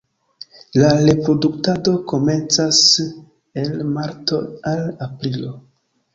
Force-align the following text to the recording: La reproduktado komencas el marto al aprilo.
La 0.77 0.87
reproduktado 1.01 1.93
komencas 2.13 2.81
el 3.67 3.71
marto 3.99 4.43
al 4.75 4.83
aprilo. 5.11 5.55